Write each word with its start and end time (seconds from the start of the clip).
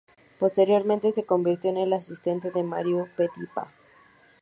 Posteriormente 0.39 1.11
se 1.11 1.27
convirtió 1.27 1.69
en 1.69 1.77
el 1.77 1.93
asistente 1.93 2.49
de 2.49 2.63
Marius 2.63 3.07
Petipa. 3.15 3.71